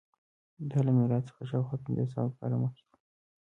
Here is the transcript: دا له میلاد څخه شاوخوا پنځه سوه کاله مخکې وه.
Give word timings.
دا 0.69 0.79
له 0.85 0.91
میلاد 0.97 1.23
څخه 1.29 1.41
شاوخوا 1.49 1.77
پنځه 1.85 2.05
سوه 2.13 2.31
کاله 2.39 2.57
مخکې 2.63 2.83
وه. 2.89 2.97